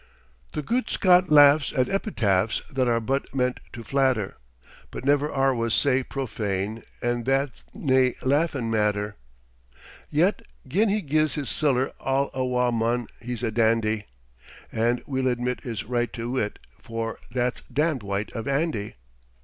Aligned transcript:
The 0.53 0.63
gude 0.63 0.89
Scot 0.89 1.29
laughs 1.31 1.71
at 1.77 1.87
epitaphs 1.87 2.63
that 2.71 2.87
are 2.87 2.99
but 2.99 3.35
meant 3.35 3.59
to 3.73 3.83
flatter, 3.83 4.37
But 4.89 5.05
never 5.05 5.31
are 5.31 5.53
was 5.53 5.75
sae 5.75 6.01
profane, 6.01 6.81
an' 7.03 7.23
that's 7.25 7.63
nae 7.75 8.15
laughin' 8.23 8.71
matter. 8.71 9.17
Yet, 10.09 10.41
gin 10.67 10.89
he 10.89 11.03
gies 11.03 11.35
his 11.35 11.49
siller 11.49 11.91
all 11.99 12.31
awa, 12.33 12.71
mon, 12.71 13.09
he's 13.21 13.43
a 13.43 13.51
dandy, 13.51 14.07
An' 14.71 15.03
we'll 15.05 15.27
admit 15.27 15.61
his 15.61 15.83
right 15.83 16.11
to 16.13 16.35
it, 16.35 16.57
for 16.79 17.19
"That's 17.29 17.61
damned 17.71 18.01
white 18.01 18.31
of 18.31 18.47
Andy!" 18.47 18.95